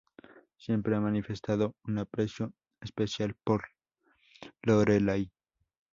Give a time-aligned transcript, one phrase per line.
[0.57, 3.65] Siempre ha manifestado un aprecio especial por
[4.63, 5.29] Lorelai.